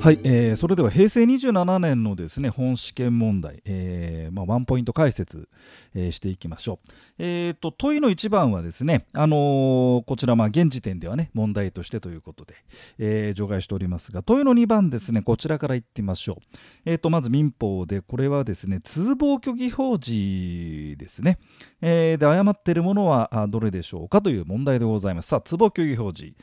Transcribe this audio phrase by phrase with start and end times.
[0.00, 5.46] はい、えー、それでは平成27年のですね本試験問題、えーまあ、ワンポイント解説、
[5.94, 6.92] えー、していきましょう。
[7.18, 12.54] えーと、問いの1番はですね、あのー、こちらまあ現時点ではね問題としてということで、
[12.98, 16.58] えー、除外しておりますが問いの2番ですねこちらからいってみましょう。
[16.86, 21.36] えーと、まず民法でこれはですね通報虚偽表示ですね、
[21.82, 25.28] えー、で誤っているものはどれでしょうかという問題でございます。
[25.28, 26.36] さあ通報虚偽表示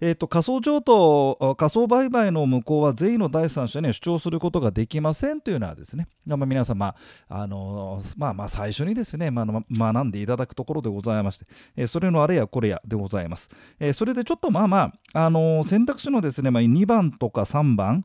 [0.00, 6.94] えーと、仮想譲渡、仮想売買の無効は善意の第三者に主張することができませんというのはですね、まあ、皆さん、ま
[7.28, 11.46] ああのまあ、まあ最初にですね、まあ、学んでいただくところでございまして、
[11.76, 13.48] え、それのあれやこれやでございます。
[13.80, 18.04] え、それでちょっとまあまあ、あの選択肢のですね、まあ、2番とか3番、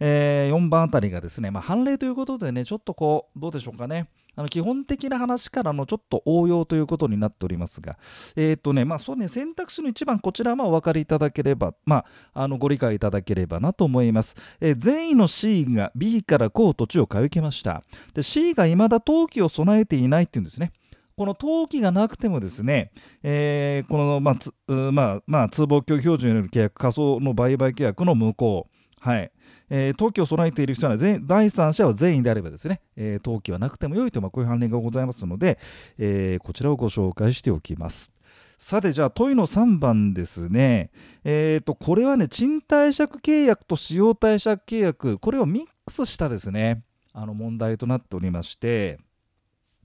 [0.00, 4.08] えー、4番あたりがですね、まあ、判例ということでね、ちょっとこう、どうでしょうかね。
[4.36, 7.98] あの基本的な話からのちょっと応用ということになっておりますが、
[8.36, 14.36] え、ー、とね、まあそうね、選択肢の1番、こちらはお分かりいただければ、まあ、あのご理解いただければなと思います。
[14.60, 17.82] えー、善意の C が B からこう土地を買い受けました。
[18.14, 20.72] で、C が未だ登記を備えていないっていうんですね。
[21.16, 22.90] この登記がなくてもですね、
[23.22, 28.68] えー、この、まあまあまあ、通報協議標準による契約、仮想の売買契約の無効、
[29.00, 29.32] はい、
[29.68, 35.58] えー、登記を備えている人は第三者は全員であればですね、えー、登記はなくてもよいと、まあ、こういう判例がございますので、
[35.98, 38.12] えー、こちらをご紹介しておきます。
[38.58, 40.90] さてじゃあ問いの3番ですね。
[41.24, 48.98] えっ、ー、とこれはね賃貸借契約と使用貸借契約これをミックスしたですねあの問題となっておりまして、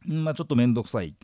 [0.05, 1.16] まあ、ちょっと面倒くさい。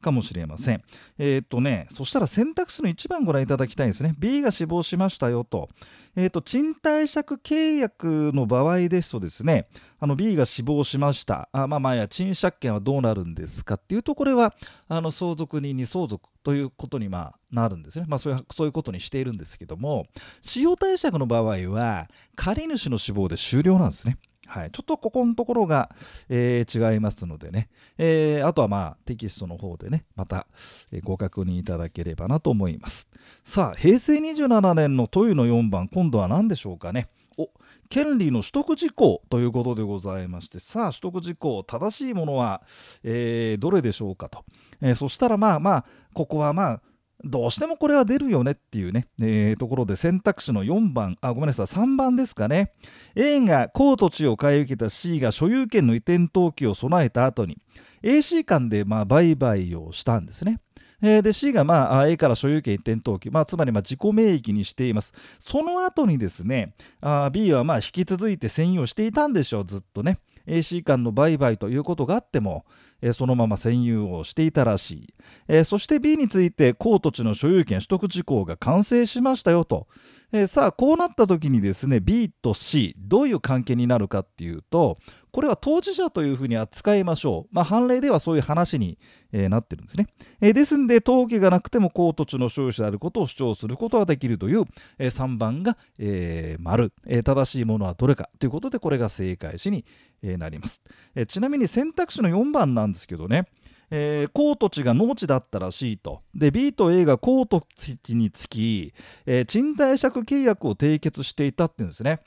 [0.00, 0.82] かもしれません。
[1.18, 4.14] えっ、とね、そしたら選択肢の1番ご覧いただきたいんですね。
[4.18, 5.68] B が死亡しましたよと。
[6.16, 9.68] えっ、と、賃貸借契約の場合ですとですね、
[10.00, 11.48] あの B が死亡しました。
[11.52, 14.54] あまあまあや、賃借権はどうなるんですかっていうと、これは
[14.88, 18.06] あの相続人に相続ということにまなるんですね。
[18.08, 20.06] まあそういうそういうことにしているんですけども、
[20.40, 24.18] 使用貸借の場合は、借主の死亡で終了なんですね。
[24.48, 25.90] はい、ちょっとここのところが、
[26.28, 30.46] えー、違いますのでね、えー、あとはまあテキストの方でね、また、
[30.90, 33.08] えー、ご確認いただければなと思います。
[33.44, 37.08] さあ、平成27年の問いの4番、今度は何でしょうかね。
[37.36, 37.50] お
[37.88, 42.62] 権利の取得事項ということでございまして、さあ、取得事項、正しいものは、
[43.04, 44.44] えー、どれでしょうかと。
[44.80, 45.84] えー、そしたらまあまあ、
[46.14, 46.82] ここはまあ、
[47.24, 52.72] どうしてもこれは出るよねっていうね、えー、ところで選択肢の4番、あ、ごめんなさい、3番ですかね。
[53.16, 57.58] A が高土地を買い受けた C が所有権の移転登記を備えた後に、
[58.02, 60.60] AC 間でまあ売買をしたんですね。
[61.00, 65.12] えー、で C がまあ A から所有権移転登記、まあ、つまりまあ自己名義にしています。
[65.38, 70.18] その後にですね、あ B はまあ引き続いて占有していたんでしょう、ずっとね。
[70.48, 72.64] AC 間の売買ということがあっても、
[73.00, 75.14] えそのまま占有をしていたらしい、
[75.46, 79.86] えそして B について高土地の所有権取得事項が完成しましたよと、
[80.32, 84.96] えさあこうなった時にですね B と C どういう関係になるかっていうと
[85.30, 88.98] これは当事者というふうに扱いましょう、まあ、判例ではそういう話に、
[89.32, 90.06] えー、なってるんですね、
[90.40, 94.64] えー、ですんで登記がなくても高土地の所有者であることを主張することができるという、
[94.98, 99.84] えー、3番が、えー、丸、えー、正しいものはどれかということでこれが正解詞に、
[100.22, 100.80] えー、なります、
[101.14, 103.46] えー、ちなみに選択肢の4番なんですけどね
[103.90, 106.22] えー、高土地が農地だったらしいと。
[106.34, 108.92] で、B と A が高土地につき、
[109.26, 112.20] えー、賃貸借契約を締結していたっていうんですね。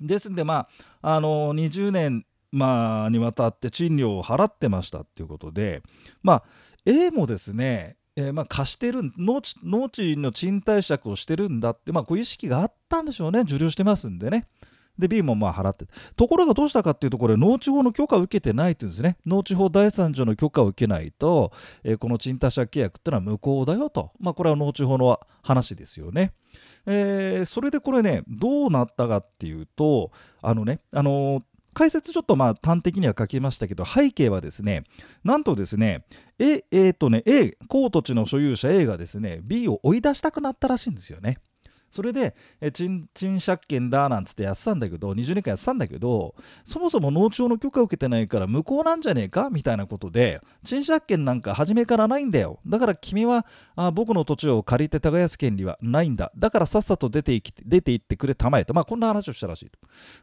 [0.00, 0.68] ですんで、ま
[1.02, 5.82] あ、あの20年、まあ、にわたって賃料を払ってましたっていうことで、
[6.22, 6.44] まあ、
[6.86, 14.46] A もですね、えー、まあ貸してる農地農地の賃貸借をしてるんだって、まあ、こういう意識があったんでしょうね受領してますんでね。
[14.98, 15.86] で B もまあ払って
[16.16, 21.52] ところがどうしたかっていうとこれ農地法の許可を受けてないっていうんですね農地法第三条の許可を受けないと、
[21.84, 26.32] えー、この賃貸借契約ってのは無効だよとまあこれは農地法の話ですよね。
[26.86, 30.10] えー、それでこれねどうなったかっていうと
[30.42, 34.84] あのねあのー解説ちょっとまあ端的には書きましたけど背景はですね
[35.24, 36.04] なんとですね
[36.38, 41.38] A, A とね A 高土地の所有者 A がですね B を追い出したくなったらしいんですよね。
[41.90, 46.34] それで、え賃借権だなんつってやってたんだけど、20年間やってたんだけど、
[46.64, 52.60] そもそも農庁の許可を受けてないから無効なんじゃねえかみたいなことで、賃借権なんか初めからないんだよ。
[52.66, 56.30] だから君はあ僕の土地を借りて耕す権利はないんだ。
[56.36, 58.74] だからさっさと出ていき出て行ってくれたまえと。
[58.74, 59.78] まあこんな話をしたらしいと。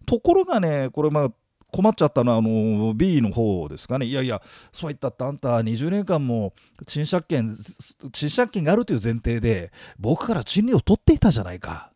[0.06, 1.32] ところがね、これまあ
[1.78, 4.08] 困っちゃったのはあの B の方ですかね。
[4.08, 4.42] いやいや、
[4.72, 6.56] そう言ったってあんた20年間も
[6.88, 7.56] 賃借権、
[8.12, 11.92] 賃借権があるという前提で僕から賃料を取っていたじゃないか。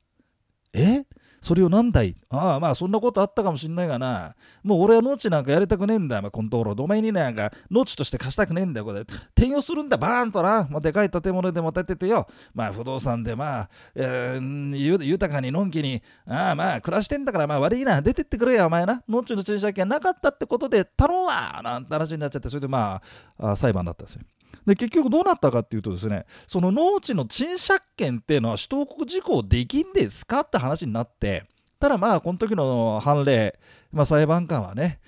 [0.73, 1.03] え？
[1.41, 4.35] それを何だいああまあそんなことあったかもしんないがな。
[4.63, 6.17] もう俺は農地なんかやりたくねえんだ。
[6.17, 9.97] よ、まあ、このところお前になんか農地として貸したくねえんだよこれ転用するんだ。
[9.97, 12.27] バーンとな、まあ、でかい建物でも建ててよ。
[12.53, 16.01] まあ不動産でまあ、えー、豊かにのんきに。
[16.27, 18.01] ああまあ暮らしてんだからまあ悪いな。
[18.01, 19.03] 出てってくれよお前な。
[19.09, 21.59] 農地の駐車権なかったってことで頼むわ。
[21.63, 22.49] なんて話になっちゃって。
[22.49, 23.01] それでま
[23.39, 24.21] ああ裁判だったんですよ。
[24.65, 31.45] で結局どうなったかっていうとですねその農地の賃借権っていうのは首都国事項できんですかって話になって
[31.81, 33.59] ただまあこの時の判例、
[33.91, 34.99] まあ、裁判官はね、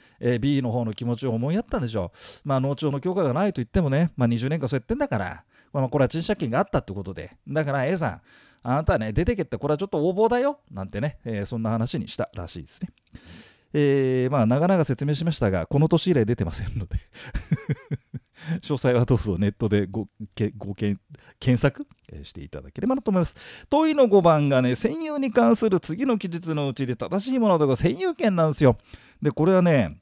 [0.41, 2.47] B の方の気持ちを思いやったんでしょう。
[2.47, 8.21] まあ農庁の許可がないと言ってもね、まあ、20年間そうやってんだから、まあ、これは賃借権があったってことで、だから A さん、
[8.63, 12.89] あなたはね、出てけってこれはちょっと横暴だよなんてね、えー、そんな話にしたらしいですね。
[13.73, 16.97] えー、まあ長々説明しましたが、この年以来出てませんので
[18.61, 20.97] 詳細はどうぞネットでごけごけ
[21.39, 21.87] 検索
[22.23, 23.35] していただければなと思います。
[23.69, 28.77] 問いの5番がね、占有に関する次の記述のうちで正しいものとか占有権なんですよ。
[29.21, 29.97] で、これはね、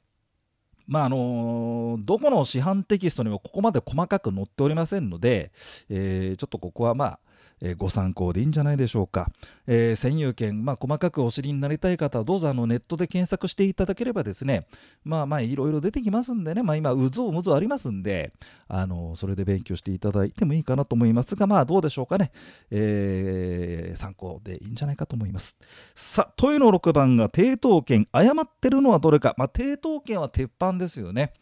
[0.86, 5.52] まああのどこの市販テキストにもここまで細かく載っておりませんので、
[5.88, 7.20] えー、ちょっとここはまあ
[7.62, 9.30] えー、ご参考でいいんじゃないでしょうか。
[9.66, 14.66] えー、占有権、まあ、細かくお知りになりたい方はどうぞあのネットで検索していただければですね、
[15.04, 18.32] まあまあいろいろ出てきますんでね、まあ今、うぞうむぞうありますんで、
[18.68, 22.32] あのそれで勉強していただいてもいいかなと思いますが、まあどうでしょうかね。
[22.70, 25.56] えー、参考でいいんじゃないかと思います。
[25.94, 29.34] さあ、問いの6番が抵当権、誤ってるのはどれか。
[29.38, 31.32] まあ抵当権は鉄板ですよね。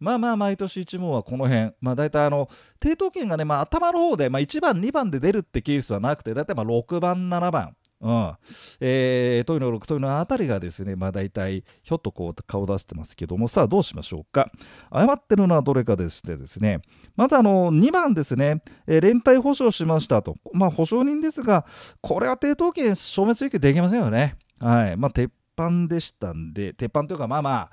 [0.00, 2.48] まあまあ毎年1問はこの辺、まあ大体あの、
[2.80, 8.34] 抵当権がね、まあ頭の方で、まあ1番、2番で出るってケースはなくて、大体まあ6番、7番、うん。
[8.80, 14.50] えー、トイの6、トイのあたりがですね、まあ大体、ひょっとこう顔出してますけども、さあどうしましょうか。
[14.90, 16.80] 誤ってるのはどれかでしてですね、
[17.16, 20.36] まずあの、2番ですね、えー、連帯保証しましたと。
[20.52, 21.66] まあ保証人ですが、
[22.00, 24.36] これは抵当権消滅請求できませんよね。
[24.60, 24.96] はい。
[24.96, 27.70] まあ鉄板でしたんで、鉄板というかまあまあ、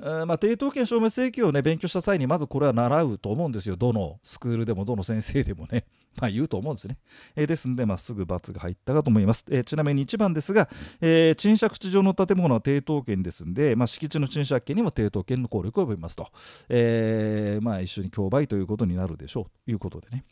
[0.00, 3.76] まあ、抵当権証明請求をね勉強した際にまずこれは習うと思うんですよ。
[3.76, 5.84] どのスクールでもどの先生でもね。
[6.20, 6.96] まあ言うと思うんですね、
[7.34, 10.66] えー、ですんで、まあ、すぐ×が入ったかと思います、えー、ちなみに1番ですが、
[11.02, 16.28] えー、賃借地上の建物は抵当権ですんで、まあ、敷地の賃借権にも抵当権の効力を及びますと、
[16.70, 19.44] え、まあ一緒に競売ということになるでしょう。
[19.44, 20.24] ということでね。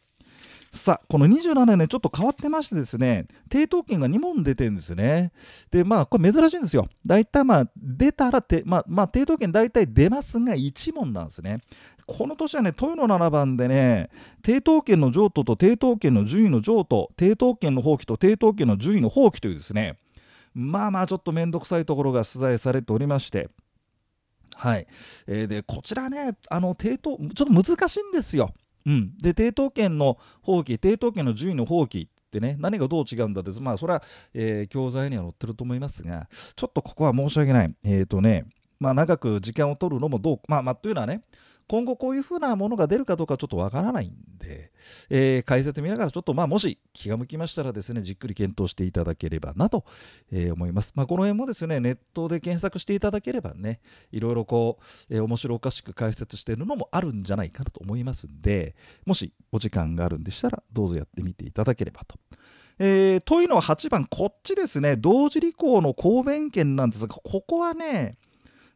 [0.74, 5.32] さあ、この27年ちょっと変わってましてですね、抵当権が2問出てるんですね。
[5.70, 6.88] で、まあ、これ珍しいんですよ。
[7.06, 11.60] 大体まあ、出たらて、まあ、まあ、抵当権大体出ますが1問なんですね。
[12.06, 14.10] この年はね、豊の7番でね、
[14.42, 19.96] 抵当権の譲渡と抵当権の順位の譲渡、抵当権の放棄と抵当権の順位の放棄というですね、
[20.54, 23.48] まあまあちょっと面倒くさいところが出題されておりまして、
[24.56, 24.86] はい。
[25.26, 28.52] えー、で、こちらね、あの、抵当、ちょっと難しいんですよ。
[28.86, 34.02] うん、で抵当権の放棄抵当権の順位の放棄ってね何がどう違うんだですまあそれは、
[34.34, 37.74] えー、教材には載ってると思いますがちょっとここは申し訳ない。
[37.84, 38.46] えっ、ー、とね
[38.78, 41.22] まあ長く時間を取るのもどうまあまあというのはね
[41.68, 44.70] 今後こういうふうなものが出るかどうかちょっとわからないんで、
[45.08, 49.84] えー、解説見ながらちょっとまあもし気が向きましたらですねじっくり検討していただければなと、
[50.30, 50.92] えー、思います。
[50.94, 53.80] まあ、この辺もですねネットで検索していただければね
[54.12, 54.78] いろいろこ
[55.08, 58.74] う、えー、面白おかしく解説しているのもあるんじゃないかなと思いますんで
[59.06, 62.16] もしお時間があるんでしたらどうぞやってみていただければと。
[62.78, 68.16] えー、問いのは8番、こっちですね、同時履行の公弁権なんですが、ここはね、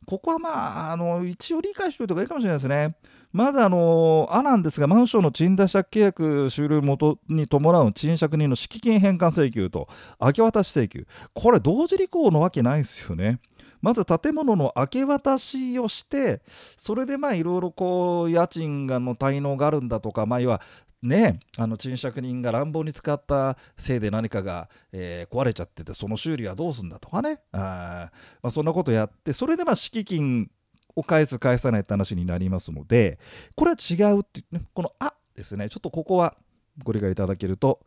[0.09, 2.97] ここはまあ、あの一応理解しておいた方がいいかもしれないですね。
[3.31, 9.87] まずあの、あなんですが、マンションの賃貸借契約終了元に伴う賃借人の敷金返還請求と
[10.19, 13.38] 明け渡し請求、これ同時履行のわけないですよね。
[13.83, 16.41] まず建物の明け渡しをして、
[16.79, 20.62] それでまあいろいろこう家賃がの滞納があるんだとか、まあ、要は
[21.02, 27.40] ね、あの賃借人が乱暴に使ったせいで何かが、えー、壊れちゃっててその修理はどうすんだとかね。
[27.52, 28.11] あ、
[28.43, 30.50] まあ、そんなことやってそれでまあ敷金
[30.97, 33.21] を返す返さないって話になりますので
[33.55, 35.69] これは違うってねこの「あ」ですね。
[35.69, 36.37] ちょっとここは
[36.83, 37.81] ご理解いただけると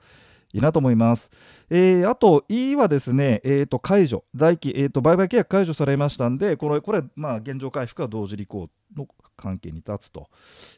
[0.53, 1.29] いいなと思います。
[1.70, 10.29] えー、あと、E はですね、えー、と解除、代金、えー、と売買契約解除されましたんで、これ、これまあ、現状回復は同時履行の関係に立つと。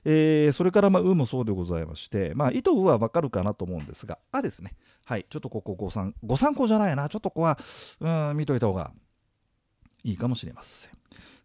[0.05, 4.75] えー、それから、まあ、うもそうでございまして、まあ、意図はわかるかなと思うんですが、あですね。
[5.05, 7.09] はい、ちょっとここご参、ご参考じゃないな。
[7.09, 7.57] ちょっとここは、
[7.99, 8.91] うん、見といた方が
[10.03, 10.91] いいかもしれません。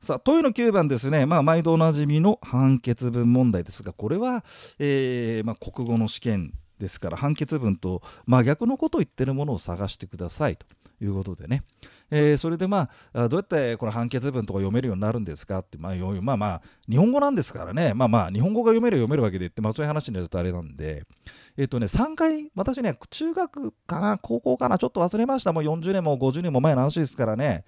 [0.01, 4.45] さあ、問いの9番ですね、まあ、毎度おなじみの判決文問題ですが、これは、
[4.79, 10.67] えーまあ、国語の試験ですから、判決文と真逆のことを言ってるものを探してくださいと。
[11.01, 11.63] いうことでね。
[12.11, 17.93] えー、それでまあどうやってこの判決文とか読めるようになるんですかって、まあ、まあまあ日本語なんですからね。
[17.95, 21.05] まあまあ日本語が読める読めるわけで言って、まあ、そういう話になるとあれなんで。
[21.57, 25.53] えっ、ー、とね3回私ね中学かな高校かなちょっと忘れました。
[25.53, 27.65] もう40年も50年も前の話ですからね、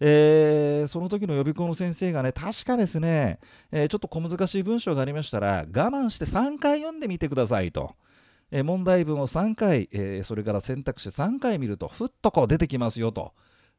[0.00, 3.40] えー、その時の予備校の先生がね確かですね、
[3.70, 7.94] えちょっと小難しい文章がありましたら我慢して3回読んでみてくださいと。
[8.52, 13.32] え問題文を3回、え、それから選択肢3回見るとふっとこう出てきますよと。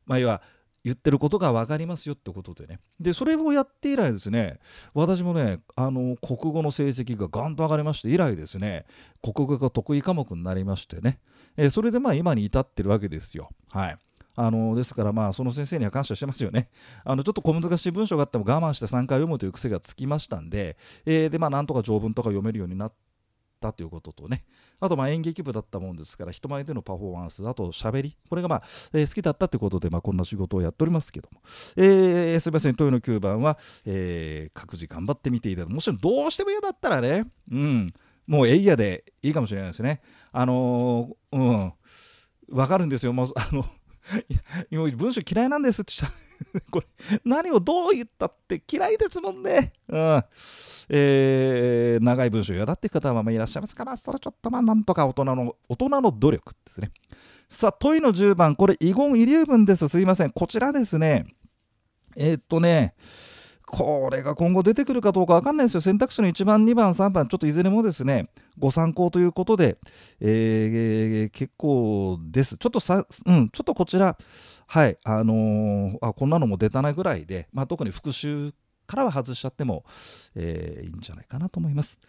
[0.05, 0.41] まあ、要は
[0.83, 2.79] 言ってることが分かりますよってことでね。
[2.99, 4.59] で、それをやって以来ですね、
[4.93, 8.85] 私もね、あの、国語の成績がガンと上がりまして、以来ですね、
[9.21, 11.19] 国語が得意科目になりましてね、
[11.55, 13.49] え、それでまあ今に至ってるわけですよ。
[13.69, 13.97] はい。
[14.35, 16.69] あのですから、まあ、その先生には感謝してますよね。
[17.05, 20.75] あのちょっと小難しい文章があっても我慢して3回読むという癖がつきましたんで、
[21.05, 22.93] えー、で、まあ、なんとか条文とか読めるようになっ
[23.70, 24.43] ったということとね、
[24.82, 31.41] あとま演劇部だったもんですから、人前でのパフォーマンス、あと喋り、これがまあ、えー、好きだったということで、まあ、こんな仕事をやっておりますけども、
[31.77, 35.74] えー、すみません、問いの9番は、えー、各自頑張ってみていただく。
[35.74, 37.93] もちろんどうしても嫌だったらね、うん、
[38.27, 40.01] もうエイヤでいいかもしれないですね。
[40.32, 41.74] あのー、うん、
[42.50, 43.65] わかるんですよ、もう、あの、
[44.69, 45.93] 今文章嫌いなんですって
[46.69, 46.86] これ
[47.24, 49.74] 何をどう言ったって嫌いですもんね。
[49.88, 50.24] うん
[50.89, 56.91] えー、長い文章嫌だって方はまあいらっしゃいますから、それちょっとまあなんとか大人の大人の努力ですね。
[57.50, 59.88] さあ、問いの10番、これ、遺言遺留文です。
[59.88, 60.31] すいません。
[60.31, 61.27] こちらですね。
[62.15, 62.95] えー、っとね、
[63.67, 65.81] これが今後出てくるかどうか分かんないですよ。
[65.81, 69.77] 選択肢の1番、2番、3番、ちょっといずれもですね、ご参考ということで、
[70.19, 72.57] えー、結構です。
[72.57, 74.17] ちょっとさ、うん、ちょっとこちら、
[74.67, 78.53] はい、あのー、あこんなのも出たなぐらいで、まあ、特に復習
[78.88, 79.86] からは外しちゃっても、
[80.36, 82.00] えー、いいんじゃないかなと思います。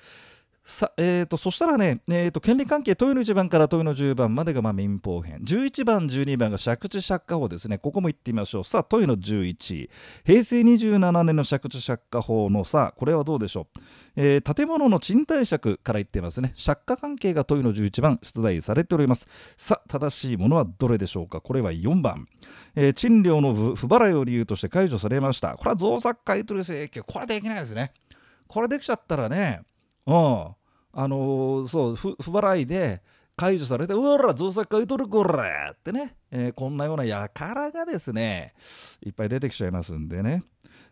[0.66, 8.64] さえーと、そしたらね、えーと、権利関係、問いの1番から問いの10番までがまあ民法編、11番、12番が借地借家法ですね、ここも行ってみましょう。
[8.64, 9.90] さあ、問いの11、
[10.24, 13.80] 平成27年の借地借家法のさあ、これはどうでしょう、
[14.16, 19.28] えー、建物の賃貸借から言ってますね、借家関係が問いの11番、出題されております。
[19.58, 22.26] さあ、正しいものはどれでしょうか、これは4番、
[22.74, 25.56] えー、賃料の不払いを理由として解除されました。
[25.56, 27.92] これは造作買取請求、これできないですね。
[28.48, 29.60] これできちゃったらね、
[30.06, 30.54] うん、
[30.92, 33.02] あの、そう不払いで
[33.36, 35.42] 解除されて、うわら、造作買い取るこれ
[35.72, 38.54] ってね、えー、こんなようなやからがですね、
[39.04, 40.44] いっぱい出てきちゃいますんでね。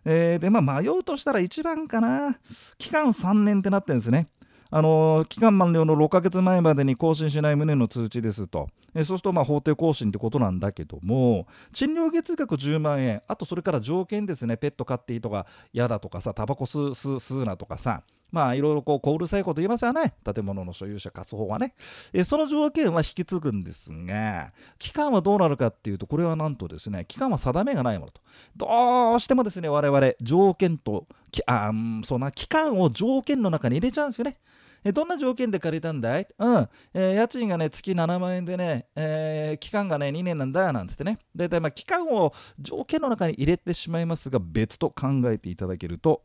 [0.04, 2.38] えー、で、まあ、迷うとしたら1番かな。
[2.78, 4.28] 期間3年ってなってるんですね。
[4.74, 20.14] あの期間満了の6ヶ月前までに更新しない旨の通知ですと、えそうするとまあ法定更新ってことなんだけども、賃料月額10万円、あとそれから条件ですね、ペット飼っていいとか嫌だとかさ、タバコ吸うなとかさ、まあいろいろこう小うるさいこと言いますよね。
[20.24, 21.74] 建物の所有者、貸す方はね。
[22.12, 28.20] えその条件は引き継ぐんですが、期間はどうなるかっていうと、これはなんとですね、期間は定めがないものと。
[28.56, 31.06] どうしてもですね、我々、条件と、
[31.46, 31.70] あ
[32.04, 34.38] そんな期間を条件の中に入れちゃうんですよね。
[34.84, 36.26] えどんな条件で借りたんだい?
[36.38, 41.18] うん、えー、家賃がね、月7万円でね、えー、期間がね、2年なんだ、なんつってね。
[41.34, 46.22] だいたいまあ期間を条件の中に入れてしまいますが、別と考えていただけると、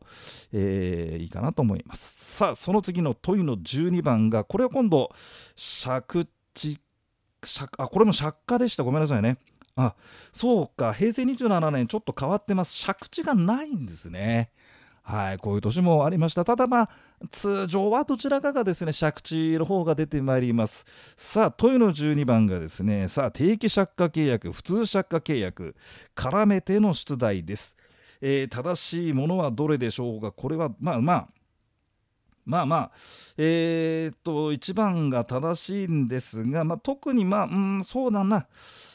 [0.52, 2.36] えー、いいかなと思います。
[2.36, 5.10] さあ、その次の問いの12番が、これは今度、
[5.84, 6.80] 借地、
[7.40, 8.82] 借あ、これも借家でした。
[8.82, 9.38] ごめんなさいね。
[9.76, 9.94] あ、
[10.32, 12.84] そうか、平成27年ちょっと変わってます。
[12.84, 14.50] 借地がないんですね。
[15.02, 16.44] はい、こういう年もありました。
[16.44, 16.90] ただまあ、
[17.30, 20.84] 通常はどちらかがですね、借地の方が出てまいります。
[21.16, 25.74] さあ、問いの12番がですね、さあ、定期借家契約、普通借家契約、
[26.14, 27.76] 絡めての出題です。
[28.20, 30.32] えー、正しいものはどれでしょうか？
[30.32, 31.28] これは、まあまあ、
[32.44, 32.90] まあまあ、
[33.36, 37.48] えー、っと、1番が正しいんですが、まあ、特にまあ、う
[37.80, 38.46] ん、そうだな、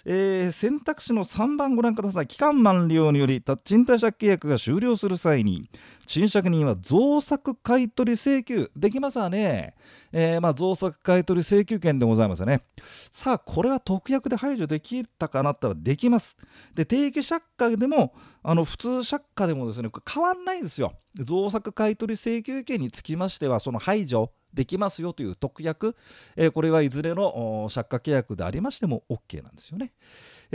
[0.06, 2.28] えー、選択肢の3番ご覧ください。
[2.28, 5.70] 期間満了により、賃貸借契約が終了する際に、
[6.06, 9.76] 賃借人は増作買取請求できますわね。
[10.12, 12.64] えー、まあ、増作買取請求権でございますよね。
[13.12, 16.38] さあ、これは特約で排除できたかなったらできます。
[16.74, 20.94] で、定期借家でも、あの普通借家でもですね、変わんないんですよ。
[21.16, 25.96] 増作買取請求権につきましては、その排除できますよという特約、
[26.36, 29.94] えー、これはいずれの借家契約でありましても OK なんですよね。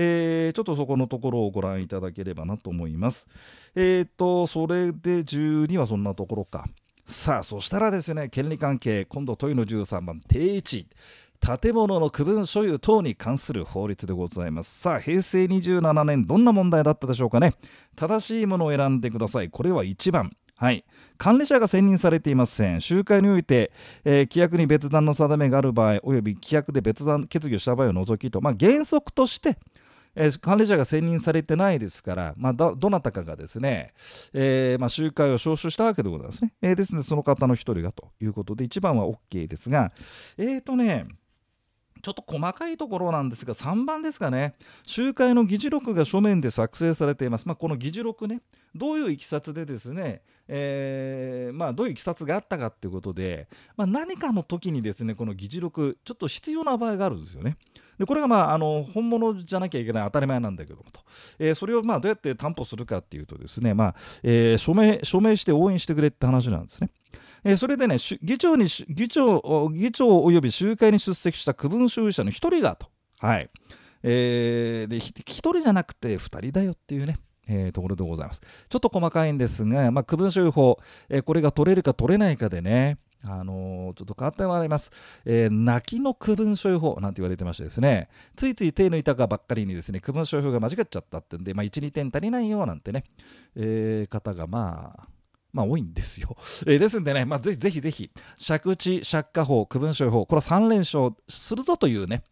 [0.01, 3.27] えー、ちょっとそこのところをご覧いただければなと思います。
[3.75, 6.67] えっ、ー、と、それで12はそんなところか。
[7.05, 10.89] さあ、そしたらですね、権利関係、今度問いの13番、定位置。
[11.41, 14.81] 建物の区分所有等に関する法律でございます。
[14.81, 17.55] さあ、平成27年、どんな問題だったでしょうかね。
[17.97, 19.51] 正しいものを選んでください。
[19.51, 20.31] これは1番。
[20.57, 20.85] はい、
[21.19, 22.81] 管理者が選任されていません。
[22.81, 23.71] 集会において、
[24.05, 29.57] えー、規約に別段の定めがある場合、および規約で別段決議をした場合を除きと、まあ、原則として、
[30.15, 33.93] えー、管理者が選任されてないですから、まあ、どなたかがですね、
[34.33, 36.53] えーまあ、集会を招集したわけでございますね。
[36.63, 39.93] えー、ですので、その方の一人がということで、1番は OK ですが、
[40.37, 41.07] えっ、ー、とね、
[42.03, 44.55] ちょっと細かいところなんですが、3番ですかね、
[44.87, 47.47] 集会の議事録が書面で作成されています。
[47.47, 48.41] まあ、この議事録ね、
[48.75, 57.57] どういういきさつでですね、えー、まあ、どういういきさつがあったかっていうことで、まあ、何かの時にですね、この議事録、ちょっと必要な場合があるんですよね。
[57.99, 61.01] でこれが、まあ、あの本物じゃなきゃいけない当たり前なんだけどもと、
[61.39, 66.91] えー、それをまあどうやって担保するかっていうとですね、まあえー、署名署名して応援してくれって話なんですね。
[67.45, 72.89] えー、それでね議長に議長議長及び集会に出席した区分所有者の1人がと、
[73.21, 73.51] はい
[74.03, 75.01] えー、で1
[75.33, 77.19] 人じゃなくて2人だよっていうね
[77.51, 78.43] えー、ところでございます。
[78.69, 80.79] ちょっと細かいんですが、まあ、区分所有法、
[81.09, 84.91] えー、これが取れるか取れないかでね、あの、ちょっと変わってまいります。
[85.25, 93.05] えー、泣きの区分所有法なんて言われてましてですね、ついつい手抜いたかばっかりにですね、区分所有法が間違っちゃったってんで、まあ、1、2点足りないよなんてね、
[93.57, 95.09] えー、方がまあ、
[95.53, 96.37] まあ多いんですよ。
[96.67, 98.11] えー、ですんでね、まあ、ぜひぜひぜひ、
[98.47, 102.23] 借地借家法、区分所有法、これは3連勝するぞというね、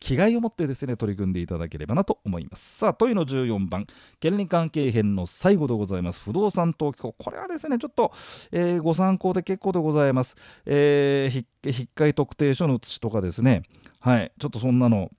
[0.00, 2.78] 気概を持ってですね取り組んでいただければなと思います。
[2.78, 3.86] さあ問いの14番。
[4.20, 6.20] 権利関係編の最後でございます。
[6.20, 7.12] 不動産登記法。
[7.12, 8.12] これはですねちょっと、
[8.52, 13.62] えー、ご参考で結構でございます、えー、引っかい特定書の写しとかですね。
[14.00, 14.32] はい。
[14.38, 15.10] ちょっとそんなの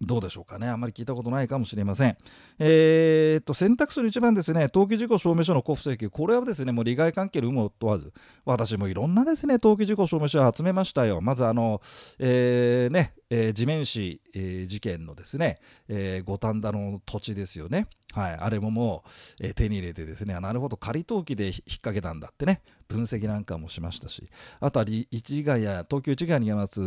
[0.00, 0.68] どうでしょうかね。
[0.68, 2.16] あんまり聞いたことないかもしれません。
[2.58, 6.10] えー、っと選択肢の一番ですね登記事項証明書の交付請求。
[6.10, 8.12] これはですねもう利害関係の有無を問わず
[8.44, 11.20] 私もいろんなですね登記事項証明書を集めましたよ。
[11.20, 11.80] まずあの、
[12.18, 15.58] えー、ねえー、地面師、えー、事件のですね、
[15.88, 19.02] えー、五反田の土地ですよね、はい、あれもも
[19.40, 20.76] う、えー、手に入れてですねなるほど。
[20.76, 22.60] 仮登記で引っ掛けたんだってね。
[22.88, 24.28] 分析なんかもしましたし
[24.60, 26.80] あとは市ヶ谷東京市ヶ谷にます、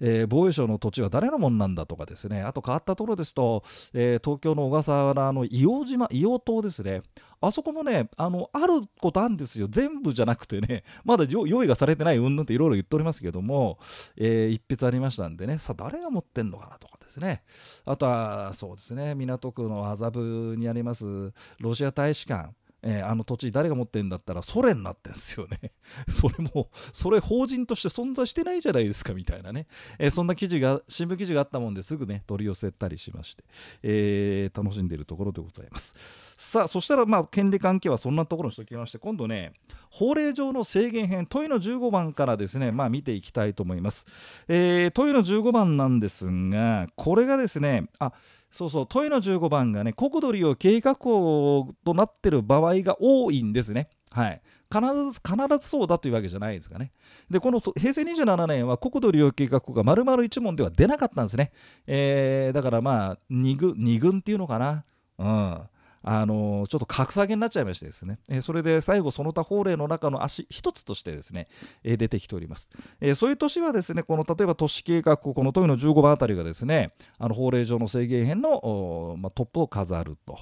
[0.00, 7.02] えー、防衛省の土地は誰のもんなんだとかですねあと変わったところですと、えー、東京の小笠原の硫黄島硫黄島ですね。
[7.42, 9.66] あそこもねあのあることあるんですよ。
[9.70, 13.78] 全部じゃなくてね まだ用意がされてないうんぬんっていろいろ言っておりますけども、
[14.16, 17.42] えー、一筆ありましたんでねさあ誰が持ってんのかなとかですね。
[17.84, 22.50] あとはそうですね港区の麻布にありますロシア大使館。
[22.82, 25.72] えー、あの土地誰が持ってんだったらソ連になってんですよね。
[26.08, 29.66] それも、それ法人として存在してないじゃないですかみたいなね、
[29.98, 33.44] えー、そんな記事が、新聞記事があったもんですぐね、取り寄せたりしまして、
[33.82, 35.94] えー、楽しんでいるところでございます。
[36.36, 39.52] さあ、そしたら、まあ、権利関係はそんなところにしておきまして、今度ね、
[39.90, 44.06] 法令上の制限編、問いの15番からですね、まあ、見ていきたいと思います。
[44.48, 48.12] え、問いの15番なんですが、これがですね、あ、
[48.50, 53.88] そうそう問いの15番がね国土利用計画法となってる場合が多いんですね。
[54.10, 54.40] はい
[54.72, 56.92] 必ず必ずそうだというわけじゃないですかね。
[57.28, 61.50] で、この平成27年は国土利用計画法が丸々1問では出なかったんですね。
[61.88, 64.84] えー、だからまあ2軍、2軍っていうのかな。
[65.18, 65.60] うん。
[66.02, 71.48] あのちょっと格下げになっちゃいましてですね、えそれで最後その他法令の中の足一つとしてですね、
[71.84, 80.38] え出てきております、えそういう年はですねこの例えば都市計画この問いの15番あたりがですねあの法令上の制限編の、まトップを飾ると。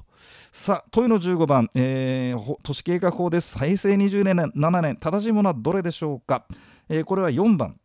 [0.53, 3.59] さあ問いの15番、えー、都市計画法です。
[3.59, 6.47] 平成20年7年正しいものはどれでしょうか、
[6.89, 7.79] え、これは4番。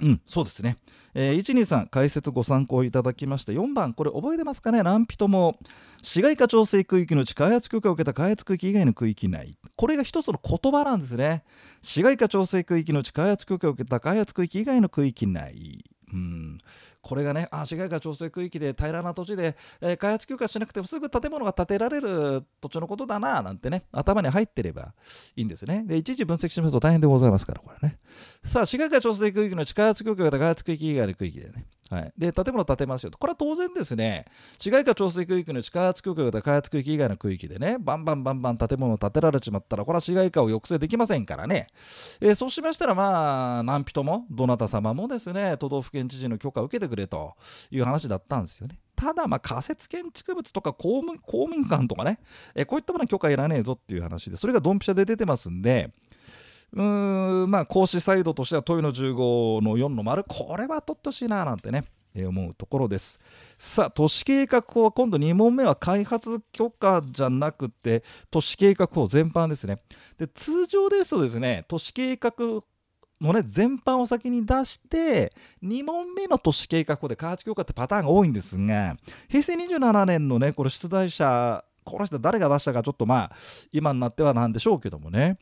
[0.00, 0.76] うんそうですね。
[1.18, 4.82] えー、123解説ご参考いただきまして4番これ覚えてますかね？
[4.82, 5.58] 何人も
[6.02, 9.56] 市街化調整区域のうち開発許可を受けた開発区域以外の区域内。
[9.76, 11.42] これが一つの言葉なんですね。
[11.80, 15.86] 市街化調整区域のうち開発許可を受けた開発区域以外の区域内。
[16.12, 16.58] うん。
[17.06, 24.92] これがね、あ市街化調整区域で平らな土地で、えー、開発許可しなくてもすぐ建物が建てられる土地のことだな、なんてね、頭に入ってれば
[25.36, 25.84] いいんですね。
[25.86, 28.00] で、いちいち分析しますと大変でございますから、これね。
[28.42, 34.24] さあ、市街化調整区域の地開発許可が開発区域以外の区域でね、はい、で建物建てますよと、これは当然ですね、
[34.58, 41.68] 市街化調整区域の地下圧区域が開発区域以外の区域でね、バンバンバンバン建物を建てられちまったら、これは市街化を抑制できませんからね、
[42.20, 47.34] えー、そうしましたら、まあ、何人も、どなた様もですね、都道府県知事の許可を受けてくれと
[47.70, 48.78] いう話だったんですよね。
[48.96, 52.18] ただ、まあ、仮設建築物とか公務公民館とかね、
[52.54, 55.90] え、こういったものは許可いらねえぞっていう話で、それがドンピシャで出てますんで、
[56.72, 63.20] うーんまあ講師サイドとしては問いの15の4の丸これは取ってほしいななんてねえ思うところです
[63.58, 69.78] さあ都市計画法は今度2問目は開発許可じゃなくて都市計画法全般ですね
[70.18, 72.32] で通常ですとですね都市計画
[73.20, 78.96] のね全般を先に出して2問目の都市計画法で開発許可ってパターンが多いんですが
[79.28, 83.32] 平成27年のねこれ出題者この人誰が出したかちょっとまあ
[83.72, 85.38] 今になってはなんでしょうけどもね。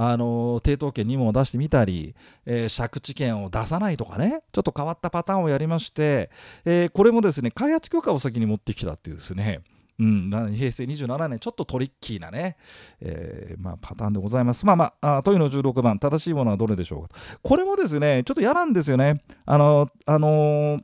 [0.00, 2.14] あの抵当権2問を出してみたり、
[2.46, 6.30] えー、借地権を出さないとかねちょっと変わったパターンをやりまして、
[6.64, 9.60] えー、これもですね開発許可を先に持ってきたっていうですね
[10.00, 12.56] うん、平成27年、ちょっとトリッキーなね、
[13.00, 14.64] えー、まあ、パターンでございます。
[14.64, 17.20] まあまあ、あ問いの16番、正しいものはどれでしょうか。
[17.42, 19.22] これもですね、ちょっと嫌なんですよね。
[19.44, 20.82] あの、あのー、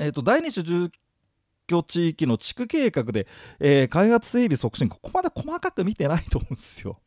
[0.00, 0.90] えっ、ー、と、第二種住
[1.68, 3.28] 居地域の地区計画で、
[3.60, 6.98] えー、開発整備促進、ここまで細かく見てないと思うんですよ。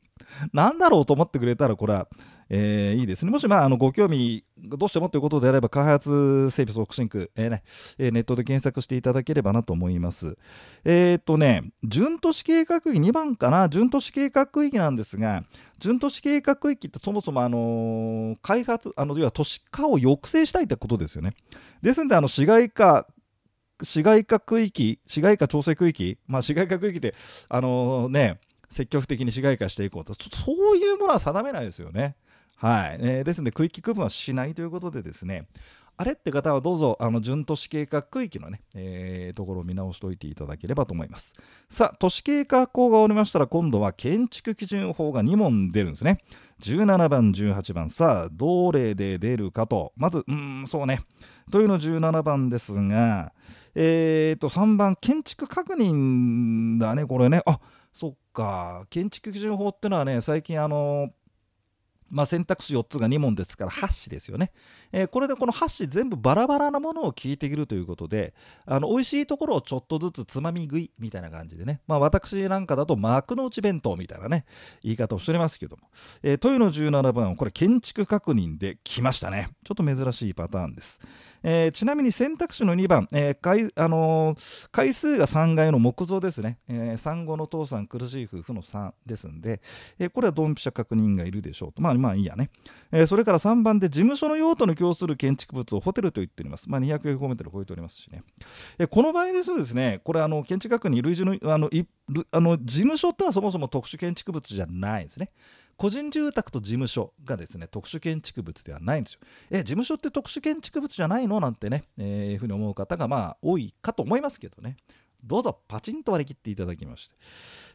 [0.53, 2.07] なんだろうと思ってくれたら、これは、
[2.53, 3.31] えー、いいですね。
[3.31, 7.63] もし、まあ、あのご興味、どうしてもということであれば、開発整備促進区、えーね
[7.97, 10.37] えー、ネットで検索していただければなと思います。
[10.83, 15.45] えっ、とね、準都市計画域2番かな、準都市計画区域なんですが、
[15.79, 21.33] 準都市計画区域ってそもそも、あの開発、あの要は都市化を抑制したいってことですよね。
[21.81, 23.07] ですので、あの市街化、
[23.81, 27.15] 市街化区域、市街化調整区域、まあ、市街化区域って、
[27.47, 28.39] あの、ね、
[28.71, 32.15] 積極的に市街化していこうと、そういうものは定めないですよね。
[32.55, 35.47] はい、えー、ですので区域区分はしないということでですね、
[35.97, 41.33] あれって方はどうぞ、あの準都市計画区域のね、えー、ところを見直しておいていただければと思います。
[41.69, 46.19] さあ、都市計画法が終わりましたら、今度は建築基準法が2問出るんですね。
[46.61, 51.01] 17番、18番、さあ、どれで出るかと、まず、うん、そうね、
[51.51, 53.33] というの17番ですが、
[53.75, 57.41] えーと、3番、建築確認だね、これね。
[57.45, 57.59] あ
[57.93, 61.13] そっか、建築基準法っていうのはね、最近、あの
[62.11, 64.51] まあ、選択肢4つが2問ですから8子ですよね、
[64.91, 68.33] えー、これでこの8子全部バラバラなものを聞いているということで
[68.65, 74.45] あの美味しいところをちょっとずつつまみ食いみたいな感じでね、まあ、私なんかだと幕の内弁当みたいなね
[74.83, 75.87] 言い方をしておりますけども、
[76.21, 79.49] えー、問いの17番はこれ建築確認で来ましたね。
[79.63, 80.99] ちょっと珍しいパターンです。
[81.43, 89.61] えー、ちなみに選択肢の2番、えー回あのー、回数が3階の木造ですね、えー、産後の父さん苦しい夫婦の3ですんで、
[89.97, 91.81] えー、これはドンピシャ確認がいるでしょうと。
[91.81, 92.49] まあまあいいやね、
[92.91, 98.23] えー、それから3番で事務所の用途に供する建築物をホテルと言っております、まあ、200平方メートル超えておりますしね、
[98.77, 101.85] えー、この場合ですとですねこれあの建築学に類似のあのい
[102.31, 105.29] あの事務所ってのはそもそも特殊建築物じゃないですね。
[105.77, 109.19] 個人住宅と事務所がですね特殊建築物ではないんですよ。
[109.49, 111.39] え事務所って特殊建築物じゃないの？
[111.39, 114.77] なんてね、えー、いうふうに思う方がまあ多いかと思いますけどね。
[115.23, 117.15] どうぞパチンと割り切っていただきまして。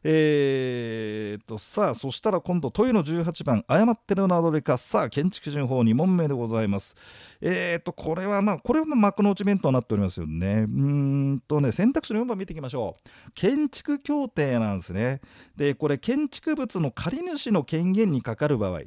[0.09, 6.95] えー、と、さあ、そしたら今度、問いの18番、誤ってるのはどれか、さあ、建築基準法2問目でございます。
[7.41, 10.67] えーと、これはまあ、これは幕の内弁当になっておりますよね。
[10.69, 13.33] うんとね、選択肢の4番見ていきましょう。
[13.35, 15.21] 建築協定なんですね。
[15.57, 18.83] で、これ、建築物の借主の権限にかかる場合、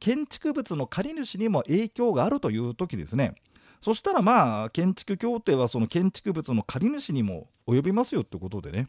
[0.00, 3.34] 建築物の借主にも影響があるという時ですね。
[3.84, 8.88] そしたらまあ建築協定はその建築物の借り主にも及びますよってことでね。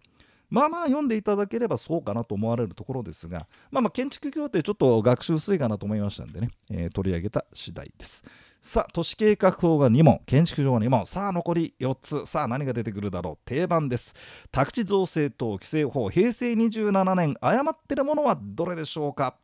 [0.50, 8.24] まあまあ読んでいただければそうかなと思われるところですがまあまあ建築協定ちょっと学習薄いかなと思いましたんでね、えー、取り上げた次第です。
[8.62, 10.22] さあ都市計画法が2問。
[10.26, 11.06] 建築上が2問。
[11.08, 12.26] さあ残り4つ。
[12.26, 13.38] さあ何が出てくるだろう。
[13.44, 14.14] 定番です。
[14.50, 19.36] 宅地造成等規制法平成27年誤ってるものはどれでしょうか。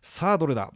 [0.00, 0.70] さあどれだ。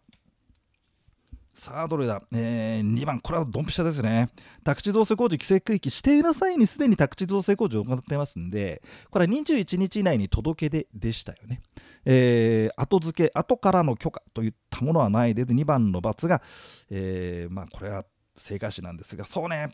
[1.56, 3.18] さあどれだ、えー、2番。
[3.18, 4.28] これはドンピシャですね。
[4.62, 11.62] 宅地造成工事規制区域指定の際にすでに宅地造成工事を行ってますんでこれは21日以内に届け出でしたよね、
[12.04, 16.42] えー、後付け後からの許可といったものはないで2番の×が、
[16.90, 18.04] えー、まあこれは
[18.36, 19.70] 正解詞なんですがそうね。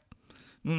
[0.65, 0.73] うー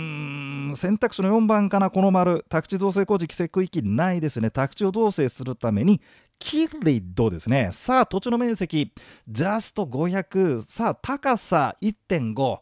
[0.72, 6.02] ん選択肢の4番かな、この丸、宅地造成工事規制区域ないですね、宅地を造成するために
[6.44, 7.70] キリドですね。
[7.72, 8.92] さあ、土地の面積、
[9.30, 10.66] ジャスト500。
[10.68, 12.60] さあ、高さ1.5。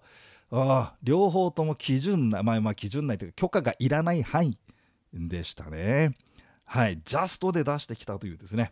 [0.51, 4.57] あ両方とも基準内、まあ、まあ基準内というか許可がいらない範囲
[5.13, 6.11] でしたね。
[6.63, 8.71] はい、ジャストで出してきたというですね。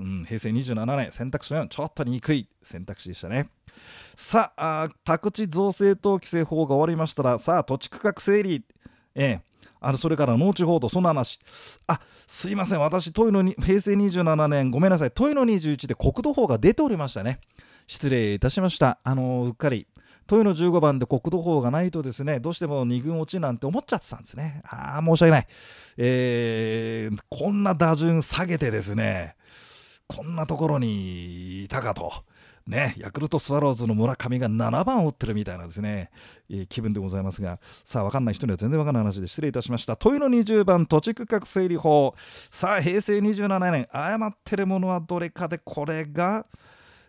[0.00, 3.50] うん、平成27年、選択肢の4、ちょっと憎い選択肢でしたね。
[4.16, 8.64] さあ、宅地造成等規制法が終わりましたら、さあ、土地区画整理、
[9.14, 9.49] ええ、
[9.80, 11.40] あのそれから農地報道、その話。
[11.86, 17.40] あすいません、私、トイの平成27年、ごめんなさい、トイの21で国土法が出ておりましたね。
[17.86, 18.98] 失礼いたしました。
[19.02, 19.86] あのうっかり。
[20.26, 24.62] トイの15番で国土法がないとですね、どうしても2軍落ちなんて思っちゃってたんですね。
[24.64, 25.46] ああ、申し訳ない。
[25.96, 29.34] えー、こんな打順下げてですね、
[30.06, 32.12] こんなところにいたかと。
[32.66, 36.10] ね、ヤクルトスワローズの村上が7番を打ってるみたいなですね、
[36.48, 39.96] えー、気分でございますが、さあ、わかんない人には全然わかんない話で失礼いたしました。
[39.96, 42.14] 問いの20番、土地区画整理法。
[42.50, 46.46] さあ、平成27年、誤ってるものはどれかで、これが、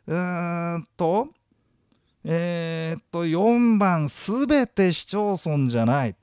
[0.08, 1.28] うーんと、
[2.24, 6.16] えー、っと、4番、すべて市町村じゃない。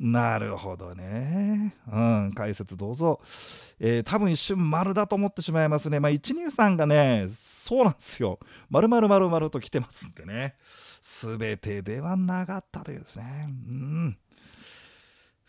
[0.00, 1.74] なるほどね。
[1.92, 3.20] うん、解説どうぞ。
[3.78, 6.00] えー、多分一瞬丸だと思ってしまいますね。
[6.00, 8.38] まあ、123がね、そうなんですよ。
[8.70, 10.56] 丸々丸々と来てますんでね。
[11.02, 13.46] すべてではなかったというですね。
[13.46, 14.18] うん。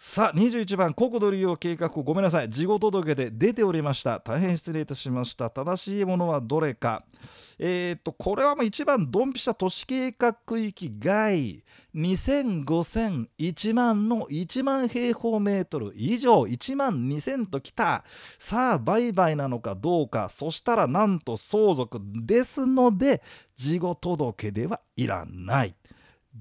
[0.04, 2.50] さあ21番国土利用計画ごめんなさい。
[2.50, 4.20] 事後届で出ておりました。
[4.20, 5.52] 大変失礼いたしました。
[5.52, 7.06] 正しいものはどれか。
[7.60, 11.64] えっ、とこれはもう1番ドンピシャ都市計画区域外。
[11.94, 16.42] 25001万の1万平方メートル以上。
[16.42, 18.04] 1万2000ときた。
[18.40, 20.30] さあ売買なのかどうか。
[20.30, 23.22] そしたらなんと相続ですので
[23.56, 25.76] 事後届ではいらない。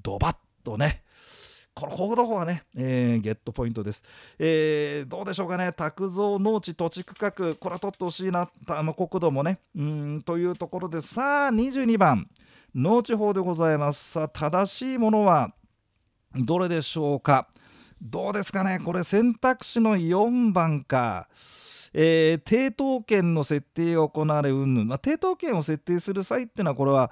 [0.02, 1.02] ドバッとね。
[1.74, 4.02] この国土法はね、えー、ゲットポイントです、
[4.38, 12.28] えー、どうでしょうかね、卓造農地土地区画、これは取ってほしいな、国土もね、うんというところで、さあ、22番、
[12.74, 14.10] 農地法でございます。
[14.12, 15.52] さあ、正しいものは
[16.34, 17.48] どれでしょうか。
[18.02, 21.28] どうですかね、これ選択肢の4番か。
[21.92, 27.10] えー、抵当権の設定が行われうんぬん、まあ、抵当権を設定する際っていうのはこれは、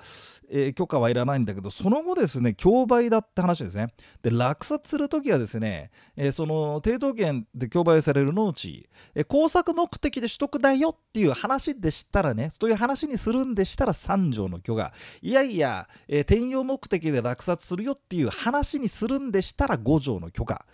[0.51, 3.89] えー、許可はいらないんだけどその後ですね競売だって話ですね。
[4.23, 14.93] で落札するときはですね、えー、その抵当権で競売される農地、え工作目的で取得だよっていう話でしたらねそういう話にするんでしたら3条の許可。
[15.23, 20.65] いやいや、え転用目的で落札するよっていう話にするんでしたら5条の許可、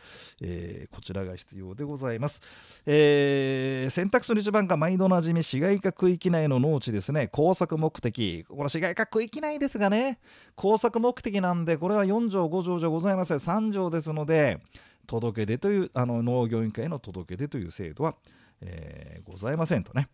[0.41, 2.41] えこちらが必要でございます、
[2.87, 7.29] えー選択肢の1番が毎度なじみ市街化区域内の農地ですね。
[7.29, 8.45] 工作目的。
[8.49, 10.19] この市街化区域内ですがね。
[10.57, 13.37] 工作目的なんでこれは4条5条じゃございません。
[13.37, 14.59] 3条ですので
[15.07, 18.17] 届け出というあの農業委員会の届け出という制度は、
[18.61, 20.09] えー、ございませんとね。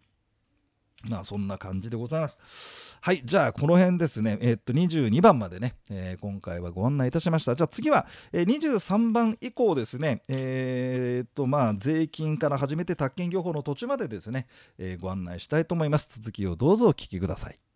[1.09, 2.99] まあそんな感じでございます。
[3.01, 7.57] はい、じゃあこの辺ですね、えー、っと22番までね、えー、今回はご案内いたしました。
[7.57, 14.47] じゃあ次は、えー、23番以降ですね、えー、っとまあ税金から始めて宅建業法の途中までですね、
[14.79, 16.09] えご案内したいと思います。
[16.11, 17.70] 続きをどうぞお聞きください。